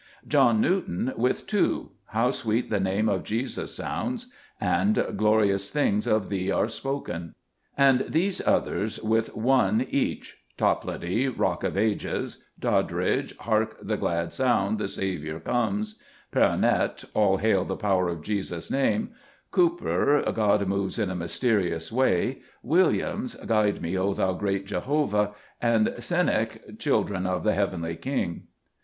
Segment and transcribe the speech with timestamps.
[0.27, 6.27] John Newton, with two,— "How sweet the Name of Jesus sounds," and "Glorious things of
[6.29, 7.35] thee are spoken."
[7.77, 14.79] And these others with one each: Toplady, "Rock of Ages"; Doddridge," Hark the glad sound!
[14.79, 19.11] the Saviour comes"; Perronet, "All hail the power of Jesus' Name";
[19.53, 25.33] Cowper, "God moves in a myste rious way"; Williams, "Guide me, O Thou Great Jehovah";
[25.61, 28.47] and Cennick," Children of the heavenly King."